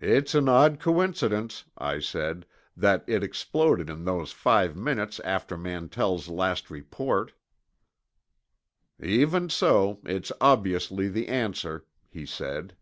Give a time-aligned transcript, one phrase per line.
[0.00, 6.28] "It's an odd coincidence," I said, "that it exploded in those five minutes after Mantell's
[6.30, 7.34] last report."
[8.98, 12.78] "Even so, it's obviously the answer," he said.